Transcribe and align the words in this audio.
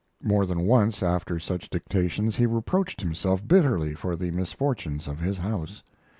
More 0.23 0.47
than 0.47 0.63
once 0.63 1.03
after 1.03 1.37
such 1.37 1.69
dictations 1.69 2.35
he 2.35 2.47
reproached 2.47 3.01
himself 3.01 3.47
bitterly 3.47 3.93
for 3.93 4.15
the 4.15 4.31
misfortunes 4.31 5.07
of 5.07 5.19
his 5.19 5.37
house. 5.37 5.83